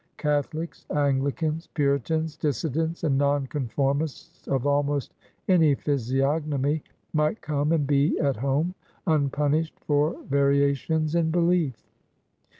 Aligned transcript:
Catholics, 0.17 0.83
Angli 0.89 1.31
cans, 1.31 1.67
Puritans, 1.75 2.35
Dissidents, 2.35 3.03
and 3.03 3.19
Non 3.19 3.45
conformists 3.45 4.47
of 4.47 4.65
almost 4.65 5.13
any 5.47 5.75
physiognomy, 5.75 6.81
might 7.13 7.39
come 7.43 7.71
and 7.71 7.85
be 7.85 8.17
at 8.19 8.37
home, 8.37 8.73
unpimished 9.05 9.79
for 9.81 10.19
variations 10.23 11.13
in 11.13 11.29
belief. 11.29 11.85